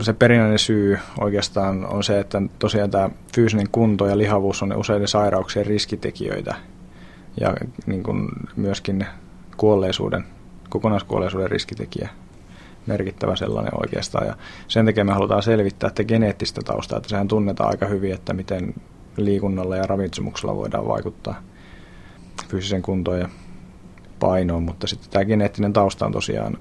se 0.00 0.12
perinnöllinen 0.12 0.58
syy 0.58 0.98
oikeastaan 1.20 1.86
on 1.86 2.04
se, 2.04 2.20
että 2.20 2.42
tosiaan 2.58 2.90
tämä 2.90 3.10
fyysinen 3.34 3.70
kunto 3.72 4.06
ja 4.06 4.18
lihavuus 4.18 4.62
on 4.62 4.76
useiden 4.76 5.08
sairauksien 5.08 5.66
riskitekijöitä 5.66 6.54
ja 7.40 7.54
niin 7.86 8.02
kuin 8.02 8.28
myöskin 8.56 9.06
kuolleisuuden, 9.56 10.24
kokonaiskuolleisuuden 10.68 11.50
riskitekijä 11.50 12.08
merkittävä 12.86 13.36
sellainen 13.36 13.80
oikeastaan. 13.80 14.26
Ja 14.26 14.36
sen 14.68 14.86
takia 14.86 15.04
me 15.04 15.12
halutaan 15.12 15.42
selvittää 15.42 15.88
että 15.88 16.04
geneettistä 16.04 16.60
taustaa, 16.64 16.96
että 16.96 17.08
sehän 17.08 17.28
tunnetaan 17.28 17.70
aika 17.70 17.86
hyvin, 17.86 18.14
että 18.14 18.32
miten 18.32 18.74
liikunnalla 19.16 19.76
ja 19.76 19.86
ravitsemuksella 19.86 20.56
voidaan 20.56 20.88
vaikuttaa 20.88 21.42
fyysisen 22.48 22.82
kuntoon 22.82 23.20
ja 23.20 23.28
painoon, 24.20 24.62
mutta 24.62 24.86
sitten 24.86 25.10
tämä 25.10 25.24
geneettinen 25.24 25.72
tausta 25.72 26.06
on 26.06 26.12
tosiaan 26.12 26.58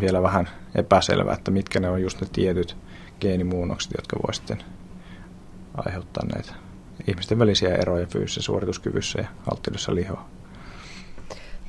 vielä 0.00 0.22
vähän 0.22 0.48
epäselvä, 0.74 1.32
että 1.32 1.50
mitkä 1.50 1.80
ne 1.80 1.88
on 1.88 2.02
just 2.02 2.20
ne 2.20 2.26
tietyt 2.32 2.76
geenimuunnokset, 3.20 3.92
jotka 3.96 4.16
voi 4.26 4.34
sitten 4.34 4.58
aiheuttaa 5.74 6.26
näitä 6.34 6.54
ihmisten 7.08 7.38
välisiä 7.38 7.74
eroja 7.74 8.06
fyysisessä 8.06 8.42
suorituskyvyssä 8.42 9.20
ja 9.20 9.28
alttiudessa 9.50 9.94
lihoa. 9.94 10.28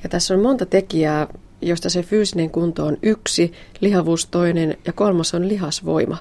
Ja 0.02 0.08
tässä 0.08 0.34
on 0.34 0.40
monta 0.40 0.66
tekijää, 0.66 1.26
josta 1.62 1.90
se 1.90 2.02
fyysinen 2.02 2.50
kunto 2.50 2.86
on 2.86 2.96
yksi, 3.02 3.52
lihavuus 3.80 4.26
toinen 4.26 4.76
ja 4.86 4.92
kolmas 4.92 5.34
on 5.34 5.48
lihasvoima. 5.48 6.16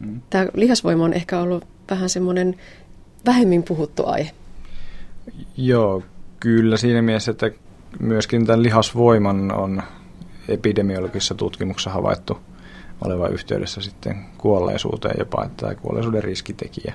Mm. 0.00 0.20
Tämä 0.30 0.46
lihasvoima 0.54 1.04
on 1.04 1.12
ehkä 1.12 1.40
ollut 1.40 1.64
vähän 1.90 2.08
semmoinen 2.08 2.56
vähemmin 3.26 3.62
puhuttu 3.62 4.06
aihe. 4.06 4.30
Joo, 5.56 6.02
kyllä 6.40 6.76
siinä 6.76 7.02
mielessä, 7.02 7.30
että 7.30 7.50
myöskin 8.00 8.46
tämän 8.46 8.62
lihasvoiman 8.62 9.52
on 9.52 9.82
epidemiologisessa 10.48 11.34
tutkimuksessa 11.34 11.90
havaittu 11.90 12.38
olevan 13.04 13.32
yhteydessä 13.32 13.80
sitten 13.80 14.16
kuolleisuuteen 14.38 15.14
jopa, 15.18 15.44
että 15.44 15.74
kuolleisuuden 15.74 16.24
riskitekijä. 16.24 16.94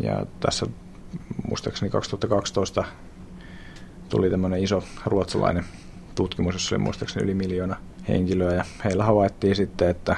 Ja 0.00 0.26
tässä 0.40 0.66
muistaakseni 1.48 1.90
2012 1.90 2.84
tuli 4.08 4.30
tämmöinen 4.30 4.62
iso 4.62 4.84
ruotsalainen 5.06 5.64
tutkimus, 6.14 6.54
jossa 6.54 6.74
oli 6.74 6.82
muistaakseni 6.82 7.24
yli 7.24 7.34
miljoona 7.34 7.76
henkilöä, 8.08 8.54
ja 8.54 8.64
heillä 8.84 9.04
havaittiin 9.04 9.56
sitten, 9.56 9.88
että 9.88 10.16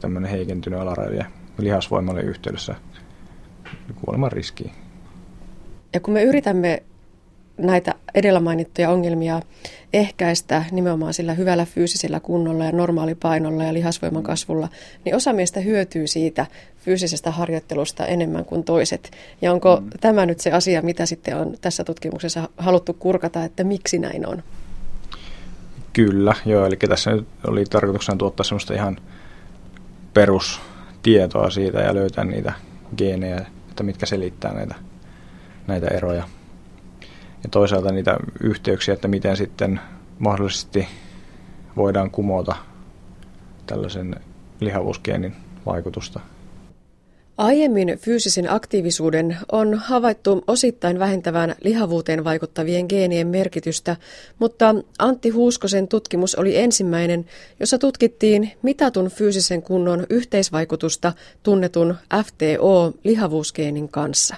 tämmöinen 0.00 0.30
heikentynyt 0.30 0.80
alaraja 0.80 1.24
lihasvoima 1.58 2.12
oli 2.12 2.20
yhteydessä 2.20 2.74
kuoleman 4.04 4.32
riskiin. 4.32 4.72
Ja 5.94 6.00
kun 6.00 6.14
me 6.14 6.22
yritämme 6.22 6.82
näitä 7.58 7.94
edellä 8.14 8.40
mainittuja 8.40 8.90
ongelmia 8.90 9.42
ehkäistä 9.92 10.64
nimenomaan 10.70 11.14
sillä 11.14 11.34
hyvällä 11.34 11.64
fyysisellä 11.64 12.20
kunnolla 12.20 12.64
ja 12.64 12.72
normaalipainolla 12.72 13.64
ja 13.64 13.74
lihasvoiman 13.74 14.22
kasvulla, 14.22 14.68
niin 15.04 15.16
osa 15.16 15.32
meistä 15.32 15.60
hyötyy 15.60 16.06
siitä 16.06 16.46
fyysisestä 16.84 17.30
harjoittelusta 17.30 18.06
enemmän 18.06 18.44
kuin 18.44 18.64
toiset. 18.64 19.10
Ja 19.42 19.52
onko 19.52 19.80
mm. 19.80 19.90
tämä 20.00 20.26
nyt 20.26 20.40
se 20.40 20.52
asia, 20.52 20.82
mitä 20.82 21.06
sitten 21.06 21.36
on 21.36 21.54
tässä 21.60 21.84
tutkimuksessa 21.84 22.48
haluttu 22.56 22.94
kurkata, 22.94 23.44
että 23.44 23.64
miksi 23.64 23.98
näin 23.98 24.26
on? 24.26 24.42
Kyllä, 25.92 26.34
joo. 26.46 26.66
Eli 26.66 26.76
tässä 26.76 27.10
nyt 27.10 27.26
oli 27.46 27.64
tarkoituksena 27.64 28.18
tuottaa 28.18 28.44
sellaista 28.44 28.74
ihan 28.74 28.96
perustietoa 30.14 31.50
siitä 31.50 31.80
ja 31.80 31.94
löytää 31.94 32.24
niitä 32.24 32.52
geenejä, 32.96 33.46
että 33.70 33.82
mitkä 33.82 34.06
selittää 34.06 34.54
näitä, 34.54 34.74
näitä 35.66 35.86
eroja 35.86 36.24
ja 37.42 37.48
toisaalta 37.50 37.92
niitä 37.92 38.16
yhteyksiä, 38.40 38.94
että 38.94 39.08
miten 39.08 39.36
sitten 39.36 39.80
mahdollisesti 40.18 40.88
voidaan 41.76 42.10
kumota 42.10 42.56
tällaisen 43.66 44.16
lihavuusgeenin 44.60 45.36
vaikutusta. 45.66 46.20
Aiemmin 47.38 47.98
fyysisen 47.98 48.52
aktiivisuuden 48.52 49.36
on 49.52 49.74
havaittu 49.74 50.44
osittain 50.46 50.98
vähentävän 50.98 51.54
lihavuuteen 51.64 52.24
vaikuttavien 52.24 52.86
geenien 52.88 53.26
merkitystä, 53.26 53.96
mutta 54.38 54.74
Antti 54.98 55.30
Huuskosen 55.30 55.88
tutkimus 55.88 56.34
oli 56.34 56.56
ensimmäinen, 56.56 57.24
jossa 57.60 57.78
tutkittiin 57.78 58.52
mitatun 58.62 59.10
fyysisen 59.10 59.62
kunnon 59.62 60.06
yhteisvaikutusta 60.10 61.12
tunnetun 61.42 61.94
FTO-lihavuusgeenin 62.14 63.88
kanssa. 63.90 64.36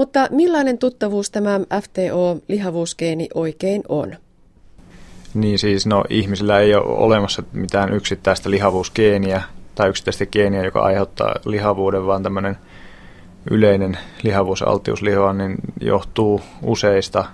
Mutta 0.00 0.26
millainen 0.30 0.78
tuttavuus 0.78 1.30
tämä 1.30 1.60
FTO-lihavuusgeeni 1.82 3.28
oikein 3.34 3.82
on? 3.88 4.16
Niin 5.34 5.58
siis, 5.58 5.86
no 5.86 6.04
ihmisillä 6.10 6.58
ei 6.58 6.74
ole 6.74 6.84
olemassa 6.86 7.42
mitään 7.52 7.92
yksittäistä 7.92 8.50
lihavuusgeeniä 8.50 9.42
tai 9.74 9.88
yksittäistä 9.88 10.26
geeniä, 10.26 10.64
joka 10.64 10.80
aiheuttaa 10.80 11.34
lihavuuden, 11.44 12.06
vaan 12.06 12.22
tämmöinen 12.22 12.56
yleinen 13.50 13.98
lihavuus- 14.22 14.60
ja 14.60 14.66
alttiuslihoa 14.66 15.32
niin 15.32 15.54
johtuu 15.80 16.40
useista 16.62 17.24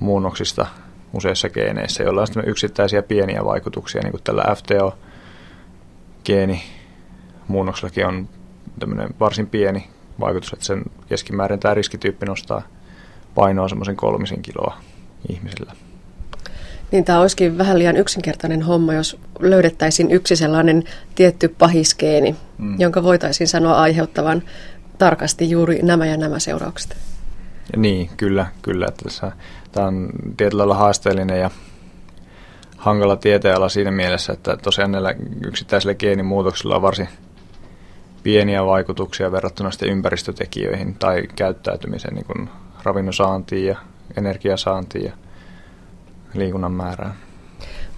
muunnoksista 0.00 0.66
useissa 1.12 1.48
geeneissä, 1.48 2.02
joilla 2.02 2.20
on 2.36 2.48
yksittäisiä 2.48 3.02
pieniä 3.02 3.44
vaikutuksia, 3.44 4.02
niin 4.02 4.12
kuin 4.12 4.22
tällä 4.22 4.44
FTO-geeni 4.56 5.02
muunnoksellakin 7.48 8.06
on 8.06 8.28
tämmöinen 8.78 9.08
varsin 9.20 9.46
pieni 9.46 9.86
vaikutus, 10.20 10.52
että 10.52 10.64
sen 10.64 10.82
keskimäärin 11.08 11.60
tämä 11.60 11.74
riskityyppi 11.74 12.26
nostaa 12.26 12.62
painoa 13.34 13.68
semmoisen 13.68 13.96
kolmisen 13.96 14.42
kiloa 14.42 14.76
ihmisillä. 15.28 15.72
Niin 16.90 17.04
tämä 17.04 17.20
olisikin 17.20 17.58
vähän 17.58 17.78
liian 17.78 17.96
yksinkertainen 17.96 18.62
homma, 18.62 18.94
jos 18.94 19.18
löydettäisiin 19.40 20.10
yksi 20.10 20.36
sellainen 20.36 20.84
tietty 21.14 21.48
pahiskeeni, 21.48 22.36
mm. 22.58 22.80
jonka 22.80 23.02
voitaisiin 23.02 23.48
sanoa 23.48 23.80
aiheuttavan 23.80 24.42
tarkasti 24.98 25.50
juuri 25.50 25.82
nämä 25.82 26.06
ja 26.06 26.16
nämä 26.16 26.38
seuraukset. 26.38 26.96
Ja 27.72 27.78
niin, 27.78 28.10
kyllä, 28.16 28.46
kyllä. 28.62 28.86
Että 28.88 29.04
tässä, 29.04 29.32
tämä 29.72 29.86
on 29.86 30.10
tietyllä 30.36 30.60
lailla 30.60 30.74
haasteellinen 30.74 31.40
ja 31.40 31.50
hankala 32.76 33.16
tieteenala 33.16 33.68
siinä 33.68 33.90
mielessä, 33.90 34.32
että 34.32 34.56
tosiaan 34.56 34.92
näillä 34.92 35.14
yksittäisillä 35.44 35.94
geenimuutoksilla 35.94 36.76
on 36.76 36.82
varsin 36.82 37.08
pieniä 38.22 38.66
vaikutuksia 38.66 39.32
verrattuna 39.32 39.70
sitten 39.70 39.88
ympäristötekijöihin 39.88 40.94
tai 40.94 41.22
käyttäytymiseen, 41.36 42.14
niin 42.14 42.26
kuin 42.26 42.50
ravinnon 42.82 43.14
saantiin 43.14 43.66
ja 43.66 43.76
energiasaantiin 44.16 45.04
ja 45.04 45.12
liikunnan 46.34 46.72
määrään. 46.72 47.14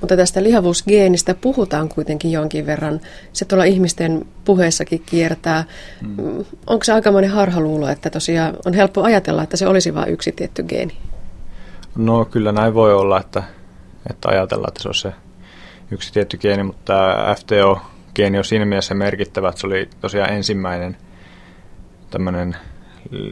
Mutta 0.01 0.17
tästä 0.17 0.43
lihavuusgeenistä 0.43 1.35
puhutaan 1.35 1.89
kuitenkin 1.89 2.33
jonkin 2.33 2.67
verran. 2.67 3.01
Se 3.33 3.45
tuolla 3.45 3.65
ihmisten 3.65 4.27
puheessakin 4.45 5.03
kiertää. 5.07 5.65
Hmm. 6.01 6.45
Onko 6.67 6.85
se 6.85 6.93
aikamoinen 6.93 7.31
harhaluulo, 7.31 7.89
että 7.89 8.11
tosiaan 8.11 8.57
on 8.67 8.75
helppo 8.75 9.03
ajatella, 9.03 9.43
että 9.43 9.57
se 9.57 9.67
olisi 9.67 9.95
vain 9.95 10.13
yksi 10.13 10.33
tietty 10.33 10.63
geeni? 10.63 10.97
No 11.97 12.25
kyllä 12.25 12.53
näin 12.53 12.75
voi 12.75 12.95
olla, 12.95 13.21
että, 13.21 13.43
että 14.11 14.29
ajatellaan, 14.29 14.69
että 14.69 14.83
se 14.83 14.89
on 14.89 14.95
se 14.95 15.13
yksi 15.91 16.13
tietty 16.13 16.37
geeni, 16.37 16.63
mutta 16.63 16.85
tämä 16.85 17.35
FTO 17.39 17.81
geeni 18.15 18.39
on 18.39 18.45
siinä 18.45 18.65
mielessä 18.65 18.95
merkittävä, 18.95 19.49
että 19.49 19.61
se 19.61 19.67
oli 19.67 19.89
tosiaan 20.01 20.33
ensimmäinen 20.33 20.97
tämmöinen 22.11 22.57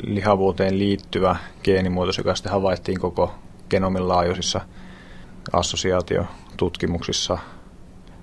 lihavuuteen 0.07 0.79
liittyvä 0.79 1.37
geenimuutos, 1.65 2.19
joka 2.19 2.35
sitten 2.35 2.53
havaittiin 2.53 3.01
koko 3.01 3.35
genomin 3.71 4.09
laajuisissa 4.09 4.61
assosiaatiotutkimuksissa 5.53 7.39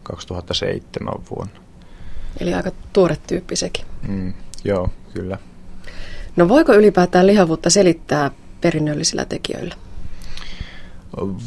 2007 0.04 1.14
vuonna. 1.30 1.60
Eli 2.40 2.54
aika 2.54 2.72
tuore 2.94 3.18
tyyppi 3.28 3.56
sekin. 3.56 3.86
Mm, 4.08 4.34
joo, 4.64 4.90
kyllä. 5.14 5.38
No 6.36 6.50
voiko 6.50 6.74
ylipäätään 6.74 7.28
lihavuutta 7.28 7.70
selittää 7.70 8.32
perinnöllisillä 8.62 9.26
tekijöillä? 9.26 9.76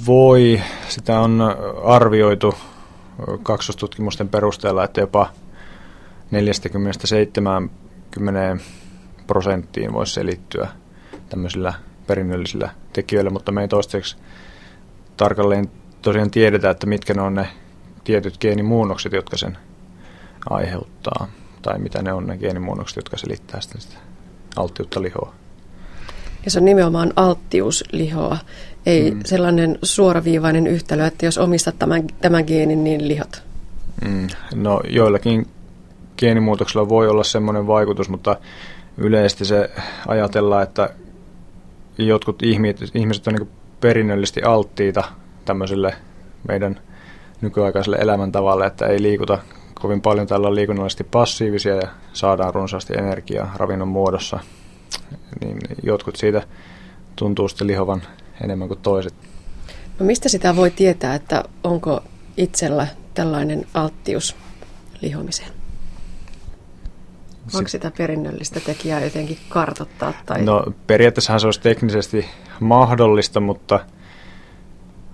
Voi. 0.07 0.61
Sitä 0.89 1.21
on 1.21 1.41
arvioitu 1.85 2.55
kaksostutkimusten 3.43 4.29
perusteella, 4.29 4.85
että 4.85 5.01
jopa 5.01 5.33
40-70 8.57 8.61
prosenttiin 9.27 9.93
voisi 9.93 10.15
selittyä 10.15 10.69
tämmöisillä 11.29 11.75
perinnöllisillä 12.07 12.71
tekijöillä, 12.93 13.31
mutta 13.31 13.53
me 13.53 13.61
ei 13.61 13.69
toistaiseksi 13.69 14.17
tarkalleen 15.17 15.71
tosiaan 16.03 16.31
tiedetä, 16.31 16.71
että 16.71 16.87
mitkä 16.87 17.15
ne 17.15 17.23
on 17.23 17.35
ne 17.35 17.49
tietyt 18.05 18.39
geenimuunnokset, 18.39 19.13
jotka 19.13 19.37
sen 19.37 19.59
aiheuttaa, 20.51 21.29
tai 21.63 21.79
mitä 21.79 22.03
ne 22.03 22.13
on 22.13 22.27
ne 22.27 22.39
geenimuunnokset, 22.39 22.97
jotka 22.97 23.17
selittää 23.17 23.61
sitä, 23.61 23.99
alttiutta 24.57 25.03
lihoa. 25.03 25.35
Ja 26.45 26.51
se 26.51 26.59
on 26.59 26.65
nimenomaan 26.65 27.13
alttiuslihoa, 27.17 28.39
ei 28.87 29.11
mm. 29.11 29.21
sellainen 29.25 29.79
suoraviivainen 29.83 30.67
yhtälö, 30.67 31.07
että 31.07 31.27
jos 31.27 31.39
omistat 31.39 31.79
tämän, 31.79 32.07
tämän 32.21 32.45
geenin, 32.47 32.85
niin 32.85 33.09
lihot. 33.09 33.43
Mm. 34.05 34.29
No 34.55 34.81
joillakin 34.89 35.47
geenimuutoksilla 36.19 36.89
voi 36.89 37.09
olla 37.09 37.25
semmoinen 37.25 37.67
vaikutus, 37.67 38.09
mutta 38.09 38.37
yleisesti 38.99 39.45
se 39.45 39.71
ajatellaan, 40.09 40.63
että 40.63 40.91
jotkut 41.99 42.43
ihmiset, 42.43 42.97
ihmiset 42.97 43.27
on 43.27 43.35
niin 43.35 43.49
perinnöllisesti 43.81 44.43
alttiita 44.43 45.05
tämmöiselle 45.45 45.95
meidän 46.49 46.81
nykyaikaiselle 47.41 47.97
elämäntavalle, 47.97 48.67
että 48.67 48.87
ei 48.87 49.03
liikuta 49.03 49.39
kovin 49.81 50.01
paljon 50.01 50.27
tällä 50.27 50.49
on 50.49 50.55
liikunnallisesti 50.55 51.05
passiivisia 51.05 51.75
ja 51.75 51.89
saadaan 52.13 52.55
runsaasti 52.55 52.93
energiaa 52.99 53.53
ravinnon 53.57 53.89
muodossa, 53.89 54.41
niin 55.41 55.59
jotkut 55.83 56.17
siitä 56.17 56.43
tuntuu 57.17 57.49
sitten 57.49 57.67
lihovan 57.67 58.03
enemmän 58.45 58.69
kuin 58.69 58.81
toiset. 58.81 59.15
No 59.99 60.07
mistä 60.07 60.29
sitä 60.29 60.57
voi 60.57 60.71
tietää, 60.71 61.15
että 61.15 61.45
onko 61.65 62.01
itsellä 62.37 62.87
tällainen 63.15 63.67
alttius 63.75 64.37
lihomiseen? 65.01 65.51
Onko 67.55 67.69
sitä 67.69 67.93
perinnöllistä 67.99 68.61
tekijää 68.61 69.01
jotenkin 69.01 69.39
kartottaa? 69.49 70.13
Tai... 70.27 70.43
No 70.43 70.65
periaatteessahan 70.87 71.41
se 71.41 71.47
olisi 71.47 71.61
teknisesti 71.61 72.27
mahdollista, 72.61 73.41
mutta, 73.41 73.81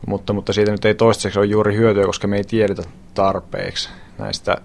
mutta, 0.06 0.32
mutta 0.32 0.52
siitä 0.52 0.72
nyt 0.72 0.84
ei 0.84 0.94
toistaiseksi 0.94 1.38
ole 1.38 1.46
juuri 1.46 1.76
hyötyä, 1.76 2.04
koska 2.04 2.28
me 2.28 2.36
ei 2.36 2.44
tiedetä 2.44 2.82
tarpeeksi 3.14 3.88
näistä 4.18 4.56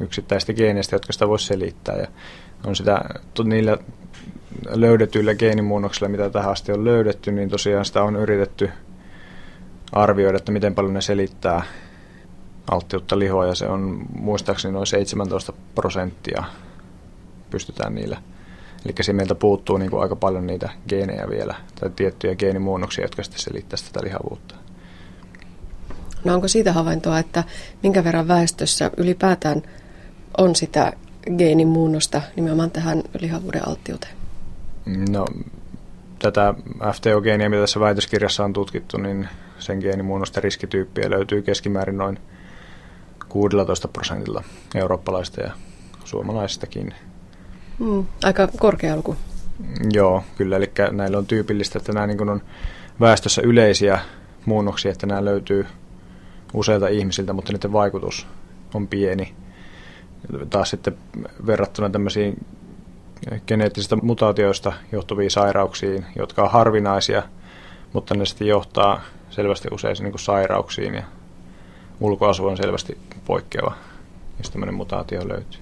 yksittäisistä 0.00 0.52
geeneistä, 0.52 0.94
jotka 0.96 1.12
sitä 1.12 1.28
voisi 1.28 1.46
selittää. 1.46 1.96
Ja 1.96 2.06
on 2.64 2.76
sitä 2.76 3.00
niillä 3.44 3.78
löydetyillä 4.68 5.34
geenimuunnoksilla, 5.34 6.08
mitä 6.08 6.30
tähän 6.30 6.52
asti 6.52 6.72
on 6.72 6.84
löydetty, 6.84 7.32
niin 7.32 7.48
tosiaan 7.48 7.84
sitä 7.84 8.02
on 8.02 8.16
yritetty 8.16 8.70
arvioida, 9.92 10.38
että 10.38 10.52
miten 10.52 10.74
paljon 10.74 10.94
ne 10.94 11.00
selittää 11.00 11.62
alttiutta 12.70 13.18
lihoa, 13.18 13.46
ja 13.46 13.54
se 13.54 13.66
on 13.66 14.06
muistaakseni 14.14 14.72
noin 14.72 14.86
17 14.86 15.52
prosenttia 15.74 16.44
pystytään 17.50 17.94
niillä. 17.94 18.22
Eli 18.84 18.94
siinä 19.00 19.16
meiltä 19.16 19.34
puuttuu 19.34 19.76
niin 19.76 19.90
kuin 19.90 20.02
aika 20.02 20.16
paljon 20.16 20.46
niitä 20.46 20.70
geenejä 20.88 21.28
vielä, 21.30 21.54
tai 21.80 21.90
tiettyjä 21.96 22.34
geenimuunnoksia, 22.34 23.04
jotka 23.04 23.22
sitten 23.22 23.40
selittävät 23.40 23.84
tätä 23.92 24.06
lihavuutta. 24.06 24.54
No 26.24 26.34
onko 26.34 26.48
siitä 26.48 26.72
havaintoa, 26.72 27.18
että 27.18 27.44
minkä 27.82 28.04
verran 28.04 28.28
väestössä 28.28 28.90
ylipäätään 28.96 29.62
on 30.38 30.56
sitä 30.56 30.92
geenimuunnosta 31.38 32.22
nimenomaan 32.36 32.70
tähän 32.70 33.02
lihavuuden 33.20 33.68
alttiuteen? 33.68 34.23
No, 34.86 35.26
tätä 36.18 36.54
FTO-geeniä, 36.92 37.48
mitä 37.48 37.60
tässä 37.60 37.80
väitöskirjassa 37.80 38.44
on 38.44 38.52
tutkittu, 38.52 38.96
niin 38.96 39.28
sen 39.58 39.78
geenimuunnosta 39.78 40.40
riskityyppiä 40.40 41.10
löytyy 41.10 41.42
keskimäärin 41.42 41.98
noin 41.98 42.18
16 43.28 43.88
prosentilla 43.88 44.44
eurooppalaista 44.74 45.40
ja 45.40 45.50
suomalaisistakin. 46.04 46.94
Mm, 47.78 48.06
aika 48.24 48.48
korkea 48.58 48.96
luku. 48.96 49.16
Joo, 49.92 50.24
kyllä. 50.36 50.56
Eli 50.56 50.72
näillä 50.92 51.18
on 51.18 51.26
tyypillistä, 51.26 51.78
että 51.78 51.92
nämä 51.92 52.06
niin 52.06 52.28
on 52.28 52.42
väestössä 53.00 53.42
yleisiä 53.44 53.98
muunnoksia, 54.46 54.92
että 54.92 55.06
nämä 55.06 55.24
löytyy 55.24 55.66
useilta 56.54 56.88
ihmisiltä, 56.88 57.32
mutta 57.32 57.52
niiden 57.52 57.72
vaikutus 57.72 58.26
on 58.74 58.88
pieni. 58.88 59.34
Taas 60.50 60.70
sitten 60.70 60.96
verrattuna 61.46 61.90
tämmöisiin 61.90 62.46
geneettisistä 63.46 63.96
mutaatioista 63.96 64.72
johtuviin 64.92 65.30
sairauksiin, 65.30 66.06
jotka 66.16 66.42
on 66.42 66.50
harvinaisia, 66.50 67.22
mutta 67.92 68.14
ne 68.14 68.26
sitten 68.26 68.48
johtaa 68.48 69.02
selvästi 69.30 69.68
useisiin 69.72 70.04
niin 70.04 70.18
sairauksiin 70.18 70.94
ja 70.94 71.02
ulkoasu 72.00 72.46
on 72.46 72.56
selvästi 72.56 72.98
poikkeava, 73.24 73.76
jos 74.38 74.50
tämmöinen 74.50 74.74
mutaatio 74.74 75.28
löytyy. 75.28 75.60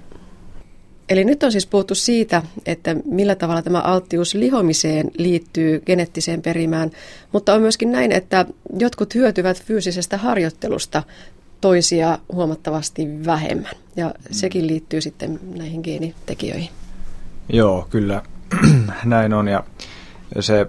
Eli 1.09 1.25
nyt 1.25 1.43
on 1.43 1.53
siis 1.53 1.67
puhuttu 1.67 1.94
siitä, 1.94 2.43
että 2.67 2.97
millä 3.05 3.35
tavalla 3.35 3.62
tämä 3.62 3.81
alttius 3.81 4.35
lihomiseen 4.35 5.11
liittyy 5.19 5.81
geneettiseen 5.81 6.43
perimään, 6.43 6.91
mutta 7.32 7.55
on 7.55 7.61
myöskin 7.61 7.93
näin, 7.93 8.12
että 8.12 8.47
jotkut 8.79 9.14
hyötyvät 9.14 9.62
fyysisestä 9.64 10.17
harjoittelusta 10.17 11.03
toisia 11.61 12.19
huomattavasti 12.32 13.06
vähemmän. 13.26 13.73
Ja 13.97 14.06
mm. 14.06 14.14
sekin 14.31 14.67
liittyy 14.67 15.00
sitten 15.00 15.41
näihin 15.56 15.81
geenitekijöihin. 15.85 16.70
Joo, 17.49 17.87
kyllä 17.91 18.23
näin 19.05 19.35
on. 19.35 19.49
Ja 19.49 19.65
se 20.41 20.67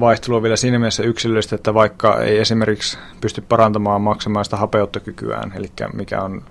vaihtelu 0.00 0.36
on 0.36 0.42
vielä 0.42 0.56
siinä 0.56 0.78
mielessä 0.78 1.02
yksilöllistä, 1.02 1.56
että 1.56 1.74
vaikka 1.74 2.20
ei 2.20 2.38
esimerkiksi 2.38 2.98
pysty 3.20 3.40
parantamaan 3.40 4.00
maksamaista 4.00 4.56
hapeuttokykyään, 4.56 5.52
eli 5.56 5.72
mikä 5.92 6.22
on 6.22 6.42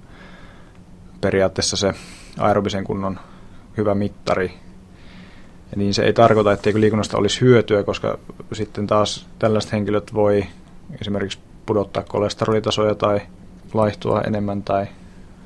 periaatteessa 1.22 1.78
se 1.78 1.94
aerobisen 2.40 2.84
kunnon 2.84 3.20
hyvä 3.78 3.96
mittari, 3.96 4.54
niin 5.76 5.94
se 5.94 6.04
ei 6.04 6.14
tarkoita, 6.14 6.52
etteikö 6.52 6.80
liikunnasta 6.80 7.18
olisi 7.18 7.42
hyötyä, 7.42 7.84
koska 7.84 8.18
sitten 8.54 8.88
taas 8.88 9.28
tällaiset 9.40 9.72
henkilöt 9.72 10.14
voi 10.14 10.46
esimerkiksi 11.02 11.40
pudottaa 11.66 12.04
kolesterolitasoja 12.04 12.96
tai 12.96 13.22
laihtua 13.74 14.22
enemmän 14.22 14.64
tai 14.64 14.88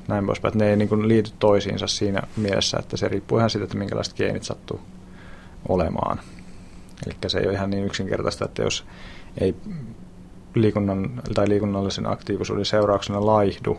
näin 0.08 0.26
poispäin. 0.26 0.50
Että 0.50 0.64
ne 0.64 0.70
ei 0.70 0.76
niin 0.76 0.88
kuin 0.88 1.08
liity 1.08 1.30
toisiinsa 1.38 1.86
siinä 1.86 2.22
mielessä, 2.36 2.78
että 2.78 2.96
se 2.96 3.08
riippuu 3.08 3.38
ihan 3.38 3.50
siitä, 3.50 3.64
että 3.64 3.78
minkälaiset 3.78 4.16
geenit 4.16 4.42
sattuu 4.42 4.80
olemaan. 5.68 6.20
Eli 7.06 7.14
se 7.26 7.38
ei 7.38 7.46
ole 7.46 7.54
ihan 7.54 7.70
niin 7.70 7.84
yksinkertaista, 7.84 8.44
että 8.44 8.62
jos 8.62 8.84
ei 9.40 9.54
liikunnan 10.54 11.22
tai 11.34 11.48
liikunnallisen 11.48 12.06
aktiivisuuden 12.06 12.64
seurauksena 12.64 13.26
laihdu, 13.26 13.78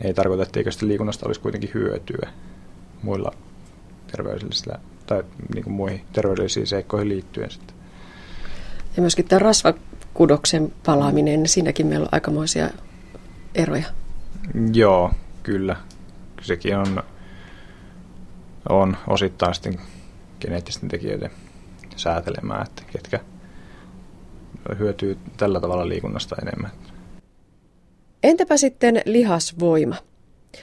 ei 0.00 0.14
tarkoita, 0.14 0.42
etteikö 0.42 0.70
sitä 0.70 0.86
liikunnasta 0.86 1.26
olisi 1.26 1.40
kuitenkin 1.40 1.70
hyötyä 1.74 2.28
muilla 3.02 3.32
terveydellisillä 4.12 4.78
tai 5.06 5.22
niin 5.54 5.64
kuin 5.64 5.74
muihin 5.74 6.04
terveydellisiin 6.12 6.66
seikkoihin 6.66 7.08
liittyen 7.08 7.50
sitten. 7.50 7.76
Ja 8.96 9.00
myöskin 9.00 9.24
tämä 9.24 9.38
rasvakudoksen 9.38 10.72
palaaminen, 10.86 11.48
siinäkin 11.48 11.86
meillä 11.86 12.04
on 12.04 12.08
aikamoisia 12.12 12.70
eroja. 13.54 13.86
Joo, 14.72 15.10
kyllä. 15.46 15.76
Sekin 16.42 16.76
on, 16.76 17.02
on 18.68 18.96
osittain 19.06 19.54
sitten 19.54 19.80
geneettisten 20.40 20.88
tekijöiden 20.88 21.30
säätelemään, 21.96 22.66
että 22.66 22.82
ketkä 22.92 23.20
hyötyy 24.78 25.18
tällä 25.36 25.60
tavalla 25.60 25.88
liikunnasta 25.88 26.36
enemmän. 26.42 26.70
Entäpä 28.22 28.56
sitten 28.56 29.02
lihasvoima? 29.04 29.96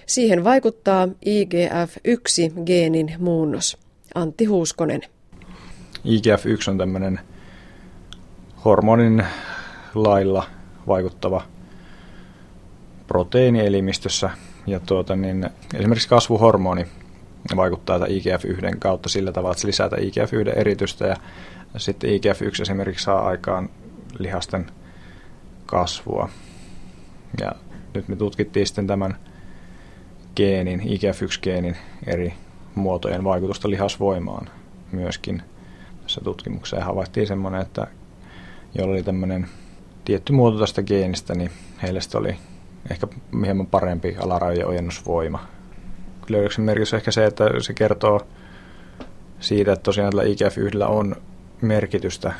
Siihen 0.06 0.44
vaikuttaa 0.44 1.06
IGF-1-geenin 1.26 3.14
muunnos. 3.20 3.78
Antti 4.16 4.46
Huuskonen. 4.46 5.02
IGF-1 6.06 6.70
on 6.70 6.78
tämmöinen 6.78 7.20
hormonin 8.66 9.26
lailla 9.96 10.44
vaikuttava 10.88 11.42
proteiini 13.08 13.60
elimistössä. 13.60 14.30
Ja 14.68 14.80
tuota, 14.80 15.16
niin 15.16 15.50
esimerkiksi 15.74 16.10
kasvuhormoni 16.10 16.88
vaikuttaa 17.56 17.98
IGF-1 17.98 18.78
kautta 18.80 19.10
sillä 19.10 19.32
tavalla, 19.32 19.52
että 19.52 19.62
se 19.62 19.68
lisää 19.68 19.88
IGF-1 19.88 20.60
eritystä 20.60 21.08
ja 21.08 21.16
sitten 21.78 22.10
IGF-1 22.10 22.62
esimerkiksi 22.62 23.04
saa 23.06 23.28
aikaan 23.28 23.70
lihasten 24.20 24.72
kasvua. 25.66 26.30
Ja 27.42 27.52
nyt 27.94 28.08
me 28.08 28.16
tutkittiin 28.16 28.68
sitten 28.68 28.88
tämän 28.88 29.18
geenin, 30.36 30.80
IGF-1-geenin 30.80 31.76
eri 32.08 32.34
muotojen 32.76 33.24
vaikutusta 33.24 33.70
lihasvoimaan 33.70 34.50
myöskin 34.92 35.42
tässä 36.04 36.22
tutkimuksessa. 36.22 36.78
Ja 36.78 36.86
havaittiin 36.86 37.28
semmoinen, 37.28 37.62
että 37.62 37.88
jolla 38.76 38.94
oli 38.94 39.04
tämmöinen 39.04 39.48
tietty 40.06 40.34
muoto 40.34 40.60
tästä 40.60 40.84
geenistä, 40.84 41.36
niin 41.36 41.52
heille 41.82 42.00
oli 42.16 42.38
ehkä 42.92 43.08
hieman 43.46 43.68
parempi 43.68 44.16
alarajojen 44.20 44.68
ojennusvoima. 44.68 45.48
Löydöksen 46.30 46.66
merkitys 46.66 46.94
on 46.94 46.98
ehkä 46.98 47.12
se, 47.12 47.26
että 47.26 47.46
se 47.62 47.74
kertoo 47.74 48.28
siitä, 49.40 49.74
että 49.74 49.84
tosiaan 49.84 50.12
tällä 50.12 50.24
IGF-1 50.24 50.84
on 50.88 51.16
merkitystä, 51.62 52.34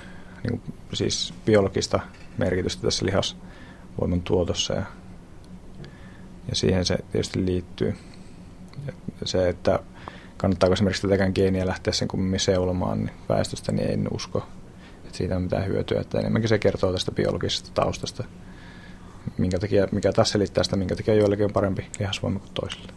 niin 0.44 0.60
kuin, 0.60 0.74
siis 0.94 1.34
biologista 1.46 2.00
merkitystä 2.38 2.82
tässä 2.82 3.06
lihasvoiman 3.06 4.22
tuotossa 4.22 4.74
ja 4.74 4.84
ja 6.50 6.56
siihen 6.56 6.86
se 6.86 6.98
tietysti 7.12 7.46
liittyy. 7.46 7.96
Se, 9.26 9.50
että 9.50 9.80
kannattaako 10.38 10.74
esimerkiksi 10.74 11.02
tätäkään 11.02 11.32
geeniä 11.36 11.68
lähteä 11.68 11.94
sen 11.94 12.08
kummemmin 12.08 12.40
seulomaan 12.40 13.00
niin 13.00 13.16
väestöstä, 13.30 13.72
niin 13.72 13.92
en 13.92 14.08
usko, 14.12 14.48
että 15.06 15.18
siitä 15.18 15.36
on 15.36 15.42
mitään 15.42 15.68
hyötyä. 15.68 16.02
Että 16.02 16.20
enemmänkin 16.20 16.50
se 16.50 16.60
kertoo 16.60 16.92
tästä 16.92 17.12
biologisesta 17.12 17.70
taustasta, 17.74 18.24
minkä 19.38 19.60
takia, 19.60 19.88
mikä 19.92 20.12
tässä 20.12 20.32
selittää 20.32 20.64
sitä, 20.64 20.76
minkä 20.76 20.96
takia 20.96 21.14
joillekin 21.14 21.46
on 21.46 21.54
parempi 21.54 21.86
lihasvoima 22.00 22.40
kuin 22.40 22.52
toisille. 22.54 22.94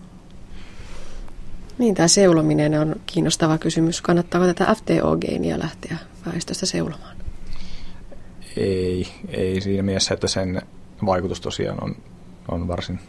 Niin, 1.79 1.95
tämä 1.95 2.09
seulominen 2.09 2.81
on 2.81 2.97
kiinnostava 3.07 3.59
kysymys. 3.59 4.03
Kannattaako 4.03 4.47
tätä 4.47 4.75
FTO-geeniä 4.75 5.59
lähteä 5.59 5.97
väestöstä 6.27 6.67
seulomaan? 6.67 7.17
Ei, 8.57 9.09
ei 9.29 9.61
siinä 9.61 9.83
mielessä, 9.83 10.15
että 10.15 10.29
sen 10.29 10.63
vaikutus 11.07 11.41
tosiaan 11.41 11.85
on, 11.85 11.97
on 12.49 12.69
varsin 12.69 13.01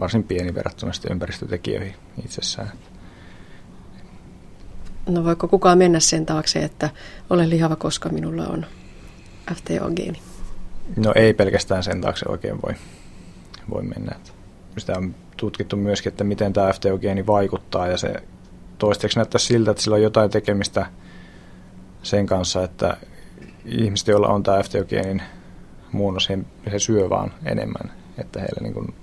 varsin 0.00 0.24
pieni 0.24 0.54
verrattuna 0.54 0.92
sitten 0.92 1.12
ympäristötekijöihin 1.12 1.94
itsessään. 2.24 2.72
No 5.06 5.24
voiko 5.24 5.48
kukaan 5.48 5.78
mennä 5.78 6.00
sen 6.00 6.26
taakse, 6.26 6.58
että 6.58 6.90
olen 7.30 7.50
lihava, 7.50 7.76
koska 7.76 8.08
minulla 8.08 8.46
on 8.46 8.66
FTO-geeni? 9.54 10.18
No 10.96 11.12
ei 11.14 11.34
pelkästään 11.34 11.82
sen 11.82 12.00
taakse 12.00 12.26
oikein 12.28 12.62
voi, 12.62 12.74
voi 13.70 13.82
mennä. 13.82 14.12
sitä 14.78 14.92
on 14.96 15.14
tutkittu 15.36 15.76
myöskin, 15.76 16.10
että 16.10 16.24
miten 16.24 16.52
tämä 16.52 16.72
FTO-geeni 16.72 17.26
vaikuttaa 17.26 17.88
ja 17.88 17.96
se 17.96 18.14
toistaiseksi 18.78 19.18
näyttää 19.18 19.38
siltä, 19.38 19.70
että 19.70 19.82
sillä 19.82 19.94
on 19.94 20.02
jotain 20.02 20.30
tekemistä 20.30 20.86
sen 22.02 22.26
kanssa, 22.26 22.64
että 22.64 22.96
ihmiset, 23.64 24.08
joilla 24.08 24.28
on 24.28 24.42
tämä 24.42 24.62
FTO-geenin 24.62 25.22
muunnos, 25.92 26.28
he, 26.28 26.38
he 26.72 26.78
syö 26.78 27.10
vaan 27.10 27.32
enemmän, 27.44 27.92
että 28.18 28.40
heillä 28.40 28.60
niin 28.62 28.74
kuin 28.74 28.94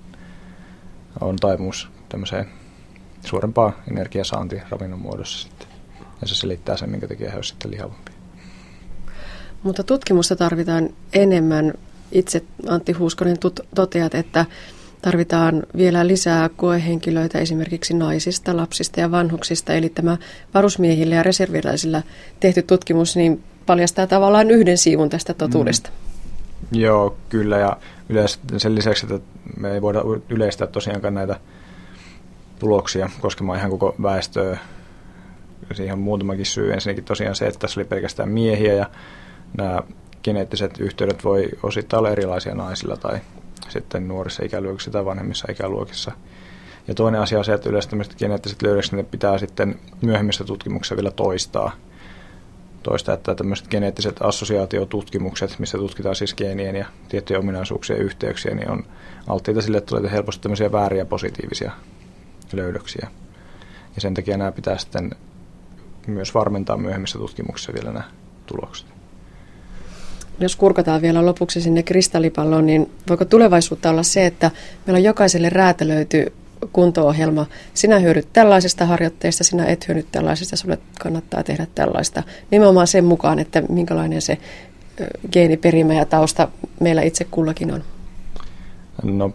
on 1.22 1.36
taipumus 1.36 1.90
tämmöiseen 2.10 2.46
suurempaa 3.26 3.74
energiasaanti 3.92 4.62
ravinnon 4.70 5.00
muodossa 5.00 5.48
sitten. 5.48 5.68
Ja 6.22 6.28
se 6.28 6.36
selittää 6.36 6.78
sen, 6.78 6.90
minkä 6.90 7.08
takia 7.08 7.32
he 7.32 7.36
olisivat 7.36 7.54
sitten 7.62 7.72
lihavampia. 7.72 8.07
Mutta 9.64 9.84
tutkimusta 9.84 10.36
tarvitaan 10.36 10.90
enemmän. 11.14 11.74
Itse 12.12 12.44
Antti 12.68 12.92
Huuskonen 12.92 13.38
toteat, 13.76 14.16
että 14.16 14.46
tarvitaan 15.02 15.64
vielä 15.78 16.08
lisää 16.08 16.50
koehenkilöitä 16.50 17.40
esimerkiksi 17.40 17.94
naisista, 17.94 18.58
lapsista 18.58 19.00
ja 19.00 19.12
vanhuksista. 19.12 19.74
Eli 19.74 19.90
tämä 19.90 20.18
varusmiehillä 20.54 21.16
ja 21.16 21.24
reserviläisillä 21.24 22.04
tehty 22.40 22.62
tutkimus 22.62 23.16
niin 23.16 23.44
paljastaa 23.66 24.08
tavallaan 24.08 24.52
yhden 24.52 24.78
siivun 24.78 25.10
tästä 25.10 25.34
totuudesta. 25.34 25.90
Mm. 25.90 26.80
Joo, 26.80 27.18
kyllä. 27.30 27.58
Ja 27.58 27.78
yleensä 28.10 28.40
sen 28.58 28.76
lisäksi, 28.76 29.06
että 29.06 29.20
me 29.58 29.72
ei 29.72 29.82
voida 29.82 30.02
yleistää 30.30 30.68
tosiaankaan 30.68 31.14
näitä 31.14 31.40
tuloksia 32.60 33.10
koskemaan 33.22 33.60
ihan 33.60 33.72
koko 33.72 33.96
väestöä. 34.04 34.58
Siihen 35.74 35.94
on 35.94 36.00
muutamakin 36.00 36.46
syy. 36.46 36.74
Ensinnäkin 36.74 37.04
tosiaan 37.04 37.36
se, 37.36 37.48
että 37.48 37.60
tässä 37.60 37.80
oli 37.80 37.88
pelkästään 37.88 38.30
miehiä 38.30 38.74
ja 38.74 38.90
nämä 39.58 39.84
geneettiset 40.24 40.80
yhteydet 40.80 41.24
voi 41.24 41.50
osittain 41.64 42.00
olla 42.00 42.10
erilaisia 42.10 42.56
naisilla 42.56 42.98
tai 42.98 43.20
sitten 43.70 44.08
nuorissa 44.08 44.46
ikäluokissa 44.46 44.92
tai 44.92 45.06
vanhemmissa 45.06 45.52
ikäluokissa. 45.52 46.12
Ja 46.88 46.96
toinen 46.96 47.22
asia 47.22 47.38
on 47.38 47.46
se, 47.46 47.54
että 47.54 47.70
yleensä 47.70 47.90
tämmöiset 47.90 48.16
geneettiset 48.16 48.62
löydökset 48.62 49.12
pitää 49.12 49.38
sitten 49.38 49.80
myöhemmissä 50.02 50.44
tutkimuksissa 50.44 50.96
vielä 50.96 51.12
toistaa. 51.12 51.72
Toista, 52.84 53.14
että 53.14 53.36
tämmöiset 53.36 53.68
geneettiset 53.68 54.22
assosiaatiotutkimukset, 54.22 55.60
missä 55.60 55.78
tutkitaan 55.78 56.16
siis 56.16 56.36
geenien 56.36 56.76
ja 56.76 56.86
tiettyjen 57.10 57.42
ominaisuuksien 57.42 58.00
yhteyksiä, 58.00 58.56
niin 58.56 58.72
on 58.72 58.84
alttiita 59.28 59.62
sille, 59.62 59.78
että 59.78 59.96
tulee 59.96 60.12
helposti 60.12 60.42
tämmöisiä 60.42 60.72
vääriä 60.72 61.06
positiivisia 61.06 61.72
löydöksiä. 62.54 63.08
Ja 63.96 64.02
sen 64.02 64.14
takia 64.14 64.38
nämä 64.38 64.52
pitää 64.52 64.78
sitten 64.78 65.12
myös 66.08 66.34
varmentaa 66.34 66.78
myöhemmissä 66.78 67.18
tutkimuksissa 67.20 67.74
vielä 67.74 67.92
nämä 67.92 68.04
tulokset. 68.46 68.97
Jos 70.40 70.56
kurkataan 70.56 71.02
vielä 71.02 71.26
lopuksi 71.26 71.62
sinne 71.62 71.84
kristallipalloon, 71.84 72.66
niin 72.66 72.92
voiko 73.10 73.26
tulevaisuutta 73.26 73.90
olla 73.90 74.04
se, 74.04 74.26
että 74.26 74.52
meillä 74.86 74.98
on 74.98 75.04
jokaiselle 75.04 75.50
räätälöity 75.50 76.34
kunto-ohjelma. 76.74 77.46
Sinä 77.74 78.00
hyödyt 78.00 78.28
tällaisesta 78.34 78.86
harjoitteesta, 78.86 79.44
sinä 79.44 79.66
et 79.66 79.88
hyödy 79.88 80.06
tällaisesta, 80.12 80.56
sinulle 80.56 80.80
kannattaa 81.00 81.44
tehdä 81.44 81.68
tällaista. 81.76 82.24
Nimenomaan 82.52 82.88
sen 82.88 83.06
mukaan, 83.06 83.40
että 83.40 83.64
minkälainen 83.70 84.22
se 84.22 84.38
geeniperimä 85.32 85.94
ja 85.94 86.06
tausta 86.06 86.48
meillä 86.80 87.02
itse 87.02 87.24
kullakin 87.24 87.74
on. 87.74 87.84
No 89.04 89.32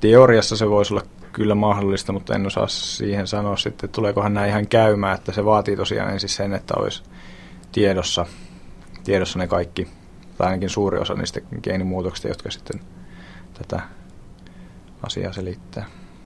teoriassa 0.00 0.56
se 0.56 0.70
voisi 0.70 0.94
olla 0.94 1.02
kyllä 1.32 1.54
mahdollista, 1.54 2.12
mutta 2.12 2.34
en 2.34 2.46
osaa 2.46 2.66
siihen 2.66 3.26
sanoa 3.26 3.56
sitten, 3.56 3.90
tuleekohan 3.90 4.34
nämä 4.34 4.46
ihan 4.46 4.66
käymään, 4.66 5.14
että 5.14 5.32
se 5.32 5.44
vaatii 5.44 5.76
tosiaan 5.76 6.12
ensin 6.12 6.28
sen, 6.28 6.52
että 6.52 6.74
olisi 6.76 7.02
tiedossa, 7.72 8.26
tiedossa 9.04 9.38
ne 9.38 9.46
kaikki, 9.46 9.88
tai 10.36 10.46
ainakin 10.46 10.70
suuri 10.70 10.98
osa 10.98 11.14
niistä 11.14 11.40
geenimuutoksista, 11.62 12.28
jotka 12.28 12.50
sitten 12.50 12.80
tätä 13.54 13.82
asiaa 15.02 15.32
selittää. 15.32 15.86